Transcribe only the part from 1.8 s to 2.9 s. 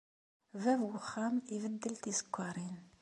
tisekkaṛin.